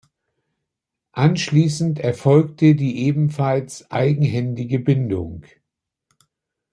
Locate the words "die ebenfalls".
2.73-3.91